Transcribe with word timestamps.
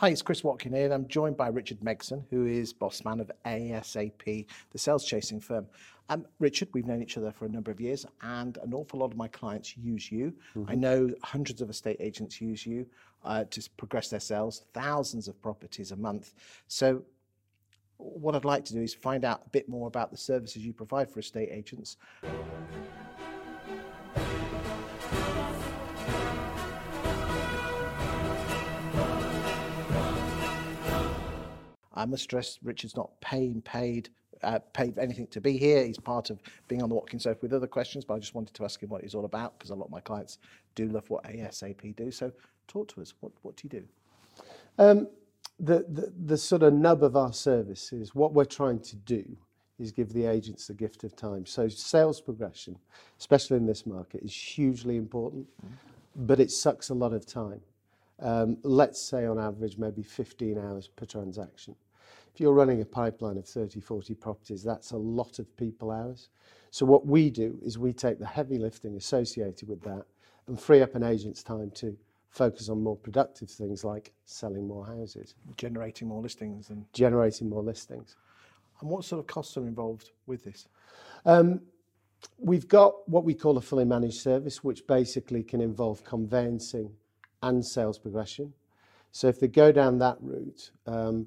Hi, 0.00 0.08
it's 0.08 0.22
Chris 0.22 0.42
Watkin 0.42 0.72
here, 0.72 0.86
and 0.86 0.94
I'm 0.94 1.06
joined 1.08 1.36
by 1.36 1.48
Richard 1.48 1.80
Megson, 1.80 2.24
who 2.30 2.46
is 2.46 2.72
boss 2.72 3.04
man 3.04 3.20
of 3.20 3.30
ASAP, 3.44 4.46
the 4.72 4.78
sales 4.78 5.04
chasing 5.04 5.40
firm. 5.40 5.66
Um, 6.08 6.24
Richard, 6.38 6.70
we've 6.72 6.86
known 6.86 7.02
each 7.02 7.18
other 7.18 7.30
for 7.30 7.44
a 7.44 7.50
number 7.50 7.70
of 7.70 7.82
years, 7.82 8.06
and 8.22 8.56
an 8.62 8.72
awful 8.72 9.00
lot 9.00 9.10
of 9.10 9.18
my 9.18 9.28
clients 9.28 9.76
use 9.76 10.10
you. 10.10 10.32
I 10.66 10.74
know 10.74 11.10
hundreds 11.22 11.60
of 11.60 11.68
estate 11.68 11.98
agents 12.00 12.40
use 12.40 12.64
you 12.64 12.86
uh, 13.26 13.44
to 13.50 13.68
progress 13.76 14.08
their 14.08 14.20
sales, 14.20 14.64
thousands 14.72 15.28
of 15.28 15.38
properties 15.42 15.92
a 15.92 15.96
month. 15.96 16.32
So, 16.66 17.02
what 17.98 18.34
I'd 18.34 18.46
like 18.46 18.64
to 18.64 18.72
do 18.72 18.80
is 18.80 18.94
find 18.94 19.22
out 19.26 19.42
a 19.44 19.50
bit 19.50 19.68
more 19.68 19.86
about 19.86 20.10
the 20.10 20.16
services 20.16 20.64
you 20.64 20.72
provide 20.72 21.10
for 21.10 21.20
estate 21.20 21.50
agents. 21.52 21.98
I 32.00 32.06
must 32.06 32.22
stress 32.22 32.58
Richard's 32.62 32.96
not 32.96 33.10
paying 33.20 33.60
paid 33.62 34.08
uh, 34.42 34.58
paid 34.72 34.98
anything 34.98 35.26
to 35.28 35.40
be 35.40 35.58
here. 35.58 35.84
He's 35.84 35.98
part 35.98 36.30
of 36.30 36.40
being 36.66 36.82
on 36.82 36.88
the 36.88 36.94
Watkins 36.94 37.24
Sofa 37.24 37.38
with 37.42 37.52
other 37.52 37.66
questions, 37.66 38.06
but 38.06 38.14
I 38.14 38.18
just 38.18 38.34
wanted 38.34 38.54
to 38.54 38.64
ask 38.64 38.82
him 38.82 38.88
what 38.88 39.02
he's 39.02 39.14
all 39.14 39.26
about 39.26 39.58
because 39.58 39.68
a 39.68 39.74
lot 39.74 39.84
of 39.84 39.90
my 39.90 40.00
clients 40.00 40.38
do 40.74 40.86
love 40.88 41.08
what 41.10 41.24
ASAP 41.24 41.94
do. 41.96 42.10
So 42.10 42.32
talk 42.66 42.88
to 42.94 43.02
us. 43.02 43.12
What 43.20 43.32
what 43.42 43.56
do 43.56 43.62
you 43.64 43.80
do? 43.80 43.84
Um, 44.78 45.08
the, 45.58 45.84
the, 45.90 46.10
the 46.24 46.38
sort 46.38 46.62
of 46.62 46.72
nub 46.72 47.02
of 47.02 47.16
our 47.16 47.34
service 47.34 47.92
is 47.92 48.14
what 48.14 48.32
we're 48.32 48.46
trying 48.46 48.80
to 48.80 48.96
do 48.96 49.24
is 49.78 49.92
give 49.92 50.12
the 50.14 50.24
agents 50.24 50.68
the 50.68 50.74
gift 50.74 51.04
of 51.04 51.14
time. 51.14 51.44
So 51.44 51.68
sales 51.68 52.20
progression, 52.20 52.78
especially 53.18 53.58
in 53.58 53.66
this 53.66 53.86
market, 53.86 54.22
is 54.22 54.34
hugely 54.34 54.96
important, 54.96 55.46
but 56.16 56.40
it 56.40 56.50
sucks 56.50 56.88
a 56.88 56.94
lot 56.94 57.12
of 57.12 57.26
time. 57.26 57.60
Um, 58.20 58.58
let's 58.62 59.00
say 59.00 59.26
on 59.26 59.38
average 59.38 59.76
maybe 59.76 60.02
15 60.02 60.58
hours 60.58 60.88
per 60.88 61.04
transaction. 61.04 61.74
If 62.32 62.40
you're 62.40 62.52
running 62.52 62.80
a 62.80 62.84
pipeline 62.84 63.36
of 63.38 63.46
30, 63.46 63.80
40 63.80 64.14
properties, 64.14 64.62
that's 64.62 64.92
a 64.92 64.96
lot 64.96 65.38
of 65.38 65.56
people 65.56 65.90
hours. 65.90 66.28
So 66.70 66.86
what 66.86 67.06
we 67.06 67.30
do 67.30 67.58
is 67.62 67.78
we 67.78 67.92
take 67.92 68.18
the 68.18 68.26
heavy 68.26 68.58
lifting 68.58 68.96
associated 68.96 69.68
with 69.68 69.82
that 69.82 70.04
and 70.46 70.60
free 70.60 70.82
up 70.82 70.94
an 70.94 71.02
agent's 71.02 71.42
time 71.42 71.70
to 71.72 71.96
focus 72.28 72.68
on 72.68 72.80
more 72.82 72.96
productive 72.96 73.50
things 73.50 73.84
like 73.84 74.12
selling 74.24 74.66
more 74.68 74.86
houses, 74.86 75.34
Generating 75.56 76.06
more 76.08 76.22
listings 76.22 76.70
and 76.70 76.84
generating 76.92 77.48
more 77.48 77.62
listings. 77.62 78.16
and 78.80 78.88
what 78.88 79.04
sort 79.04 79.18
of 79.18 79.26
costs 79.26 79.56
are 79.56 79.66
involved 79.66 80.10
with 80.26 80.44
this? 80.44 80.68
Um, 81.26 81.60
we've 82.38 82.68
got 82.68 83.08
what 83.08 83.24
we 83.24 83.34
call 83.34 83.58
a 83.58 83.60
fully 83.60 83.84
managed 83.84 84.20
service, 84.20 84.62
which 84.62 84.86
basically 84.86 85.42
can 85.42 85.60
involve 85.60 86.04
conveyancing 86.04 86.92
and 87.42 87.64
sales 87.64 87.98
progression. 87.98 88.52
So 89.12 89.26
if 89.26 89.40
they 89.40 89.48
go 89.48 89.72
down 89.72 89.98
that 89.98 90.18
route, 90.20 90.70
um, 90.86 91.26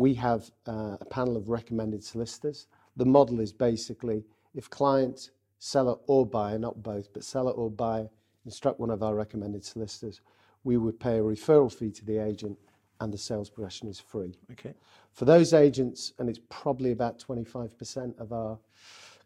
we 0.00 0.14
have 0.14 0.50
uh, 0.66 0.96
a 0.98 1.04
panel 1.10 1.36
of 1.36 1.50
recommended 1.50 2.02
solicitors. 2.02 2.68
The 2.96 3.04
model 3.04 3.38
is 3.38 3.52
basically 3.52 4.24
if 4.54 4.70
client, 4.70 5.28
seller 5.58 5.96
or 6.06 6.24
buyer, 6.24 6.58
not 6.58 6.82
both, 6.82 7.12
but 7.12 7.22
seller 7.22 7.50
or 7.52 7.70
buyer, 7.70 8.08
instruct 8.46 8.80
one 8.80 8.88
of 8.88 9.02
our 9.02 9.14
recommended 9.14 9.62
solicitors, 9.62 10.22
we 10.64 10.78
would 10.78 10.98
pay 10.98 11.18
a 11.18 11.22
referral 11.22 11.70
fee 11.70 11.90
to 11.90 12.04
the 12.06 12.16
agent 12.16 12.58
and 13.00 13.12
the 13.12 13.18
sales 13.18 13.50
progression 13.50 13.88
is 13.88 14.00
free. 14.00 14.34
Okay. 14.52 14.72
For 15.12 15.26
those 15.26 15.52
agents, 15.52 16.14
and 16.18 16.30
it's 16.30 16.40
probably 16.48 16.92
about 16.92 17.18
25% 17.18 18.18
of 18.18 18.32
our 18.32 18.58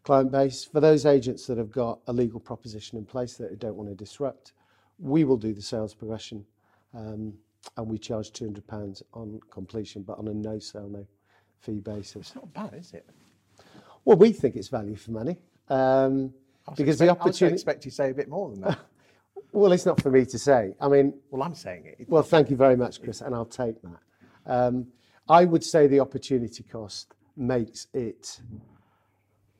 client 0.03 0.29
base, 0.29 0.65
for 0.65 0.81
those 0.81 1.05
agents 1.05 1.47
that 1.47 1.57
have 1.57 1.71
got 1.71 1.99
a 2.07 2.13
legal 2.13 2.41
proposition 2.41 2.97
in 2.97 3.05
place 3.05 3.37
that 3.37 3.49
they 3.49 3.55
don't 3.55 3.77
want 3.77 3.87
to 3.87 3.95
disrupt, 3.95 4.51
we 4.99 5.23
will 5.23 5.37
do 5.37 5.53
the 5.53 5.61
sales 5.61 5.93
progression 5.93 6.45
um, 6.93 7.33
and 7.77 7.87
we 7.87 7.97
charge 7.97 8.31
£200 8.31 9.01
on 9.13 9.39
completion, 9.51 10.03
but 10.03 10.17
on 10.17 10.27
a 10.27 10.33
no 10.33 10.59
sale, 10.59 10.89
no 10.89 11.05
fee 11.59 11.79
basis. 11.79 12.27
It's 12.27 12.35
not 12.35 12.53
bad, 12.53 12.73
is 12.73 12.93
it? 12.93 13.05
Well, 14.03 14.17
we 14.17 14.31
think 14.31 14.55
it's 14.55 14.67
value 14.67 14.95
for 14.95 15.11
money 15.11 15.37
um, 15.69 16.33
because 16.75 16.99
the 16.99 17.09
opportunity. 17.09 17.53
I 17.53 17.55
expect 17.55 17.85
you 17.85 17.91
to 17.91 17.95
say 17.95 18.11
a 18.11 18.13
bit 18.13 18.29
more 18.29 18.49
than 18.51 18.61
that. 18.61 18.79
Well, 19.51 19.71
it's 19.71 19.85
not 19.85 20.01
for 20.01 20.11
me 20.11 20.25
to 20.25 20.37
say. 20.37 20.75
I 20.81 20.89
mean, 20.89 21.13
well, 21.31 21.41
I'm 21.41 21.55
saying 21.55 21.85
it. 21.85 22.09
Well, 22.09 22.23
thank 22.23 22.49
you 22.49 22.57
very 22.57 22.75
much, 22.75 23.01
Chris, 23.01 23.21
and 23.21 23.33
I'll 23.33 23.45
take 23.45 23.77
that. 23.83 23.99
Um, 24.45 24.87
I 25.29 25.45
would 25.45 25.63
say 25.63 25.87
the 25.87 26.01
opportunity 26.01 26.61
cost 26.63 27.13
makes 27.37 27.87
it 27.93 28.41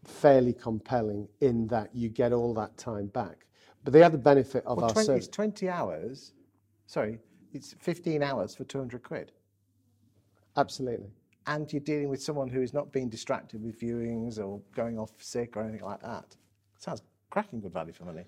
fairly 0.03 0.51
compelling 0.51 1.29
in 1.39 1.67
that 1.67 1.95
you 1.95 2.09
get 2.09 2.33
all 2.33 2.53
that 2.55 2.75
time 2.77 3.07
back. 3.07 3.45
But 3.85 3.93
the 3.93 4.03
other 4.03 4.17
benefit 4.17 4.65
of 4.65 4.77
Well, 4.77 4.87
our 4.87 4.91
20, 4.91 5.05
service, 5.05 5.25
it's 5.27 5.35
20 5.35 5.69
hours. 5.69 6.33
Sorry, 6.87 7.19
it's 7.55 7.73
15 7.79 8.21
hours 8.21 8.55
for 8.55 8.63
200 8.65 9.01
quid. 9.03 9.31
absolutely. 10.57 11.09
And 11.47 11.71
you're 11.71 11.79
dealing 11.79 12.09
with 12.09 12.23
someone 12.23 12.49
who 12.49 12.63
is 12.63 12.73
not 12.73 12.91
being 12.91 13.07
distracted 13.07 13.63
with 13.63 13.79
viewings 13.79 14.39
or 14.39 14.59
going 14.75 14.97
off 14.97 15.11
sick 15.19 15.55
or 15.55 15.61
anything 15.61 15.85
like 15.85 16.01
that. 16.01 16.35
Sounds 16.79 17.03
cracking 17.29 17.61
good 17.61 17.71
value 17.71 17.93
for 17.93 18.05
money. 18.05 18.23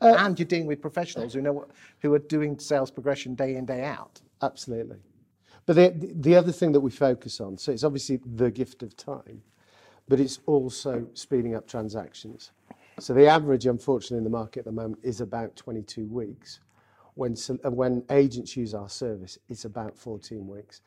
Uh, 0.00 0.16
and 0.18 0.38
you're 0.38 0.46
dealing 0.46 0.66
with 0.66 0.80
professionals 0.80 1.34
who 1.34 1.40
know 1.40 1.52
what, 1.52 1.70
who 2.00 2.12
are 2.12 2.18
doing 2.18 2.58
sales 2.58 2.90
progression 2.90 3.34
day 3.34 3.54
in, 3.54 3.64
day 3.64 3.84
out. 3.84 4.20
Absolutely. 4.42 4.96
But 5.64 5.76
the, 5.76 6.12
the 6.16 6.34
other 6.34 6.52
thing 6.52 6.72
that 6.72 6.80
we 6.80 6.90
focus 6.90 7.40
on, 7.40 7.56
so 7.56 7.72
it's 7.72 7.84
obviously 7.84 8.20
the 8.34 8.50
gift 8.50 8.82
of 8.82 8.96
time, 8.96 9.42
but 10.08 10.20
it's 10.20 10.40
also 10.46 11.06
speeding 11.14 11.54
up 11.54 11.66
transactions. 11.66 12.52
So 12.98 13.14
the 13.14 13.26
average, 13.26 13.66
unfortunately, 13.66 14.18
in 14.18 14.24
the 14.24 14.30
market 14.30 14.60
at 14.60 14.64
the 14.66 14.72
moment 14.72 15.00
is 15.02 15.20
about 15.20 15.54
22 15.56 16.06
weeks. 16.06 16.60
When, 17.16 17.34
uh, 17.64 17.70
when 17.70 18.04
agents 18.10 18.56
use 18.56 18.74
our 18.74 18.88
service, 18.88 19.38
it's 19.48 19.64
about 19.64 19.96
14 19.96 20.46
weeks. 20.46 20.82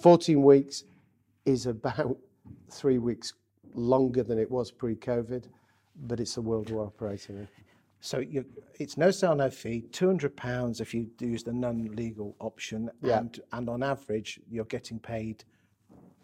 14 0.00 0.42
weeks 0.42 0.84
is 1.44 1.66
about 1.66 2.16
three 2.70 2.98
weeks 2.98 3.34
longer 3.74 4.22
than 4.22 4.38
it 4.38 4.50
was 4.50 4.70
pre-COVID, 4.70 5.44
but 6.06 6.20
it's 6.20 6.34
the 6.34 6.42
world 6.42 6.70
we're 6.70 6.84
operating 6.84 7.36
in. 7.36 7.48
So 8.00 8.18
you 8.18 8.44
it's 8.78 8.98
no 8.98 9.10
sell, 9.10 9.34
no 9.34 9.48
fee, 9.48 9.84
£200 9.90 10.80
if 10.80 10.92
you 10.92 11.08
use 11.20 11.42
the 11.42 11.52
non-legal 11.52 12.36
option. 12.38 12.90
Yeah. 13.00 13.20
And, 13.20 13.40
and 13.52 13.68
on 13.68 13.82
average, 13.82 14.40
you're 14.50 14.66
getting 14.66 14.98
paid 14.98 15.44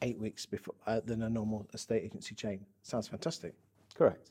eight 0.03 0.19
weeks 0.19 0.45
before 0.47 0.75
uh, 0.87 1.01
than 1.05 1.23
a 1.23 1.31
normal 1.31 1.67
estate 1.73 2.03
agency 2.03 2.35
chain. 2.35 2.67
Sounds 2.83 3.09
fantastic. 3.09 3.55
Correct. 3.95 4.31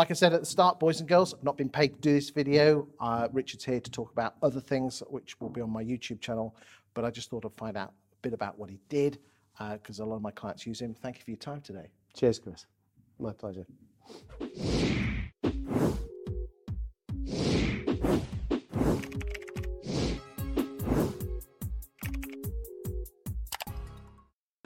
Like 0.00 0.10
I 0.10 0.14
said 0.14 0.32
at 0.32 0.40
the 0.40 0.46
start, 0.46 0.80
boys 0.80 1.00
and 1.00 1.06
girls, 1.06 1.34
I've 1.34 1.44
not 1.44 1.58
been 1.58 1.68
paid 1.68 1.88
to 1.88 2.00
do 2.00 2.14
this 2.14 2.30
video. 2.30 2.88
Uh, 2.98 3.28
Richard's 3.34 3.66
here 3.66 3.80
to 3.80 3.90
talk 3.90 4.10
about 4.10 4.34
other 4.42 4.58
things, 4.58 5.02
which 5.10 5.38
will 5.40 5.50
be 5.50 5.60
on 5.60 5.68
my 5.68 5.84
YouTube 5.84 6.22
channel. 6.22 6.56
But 6.94 7.04
I 7.04 7.10
just 7.10 7.28
thought 7.28 7.44
I'd 7.44 7.52
find 7.58 7.76
out 7.76 7.90
a 7.90 8.16
bit 8.22 8.32
about 8.32 8.58
what 8.58 8.70
he 8.70 8.78
did, 8.88 9.18
because 9.58 9.98
a 9.98 10.04
lot 10.06 10.16
of 10.16 10.22
my 10.22 10.30
clients 10.30 10.64
use 10.64 10.80
him. 10.80 10.94
Thank 10.94 11.18
you 11.18 11.24
for 11.24 11.30
your 11.32 11.36
time 11.36 11.60
today. 11.60 11.90
Cheers, 12.14 12.38
Chris. 12.38 12.64
My 13.18 13.34
pleasure. 13.34 13.66